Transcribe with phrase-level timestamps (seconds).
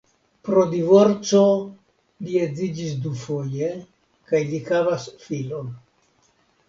[0.47, 1.41] Pro divorco
[2.29, 3.69] li edziĝis dufoje
[4.33, 5.69] kaj li havis filon.